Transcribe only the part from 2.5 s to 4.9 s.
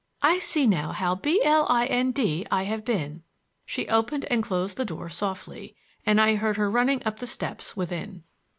have been." She opened and closed the